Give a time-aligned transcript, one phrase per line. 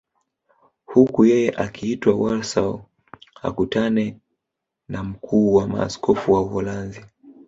[0.85, 2.79] Huku yeye akiitwa Warsaw
[3.43, 4.19] akutane
[4.87, 7.05] na mkuu wa maaskofu wa Uholanzi